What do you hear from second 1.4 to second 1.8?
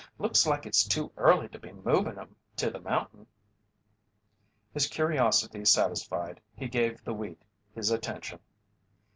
to be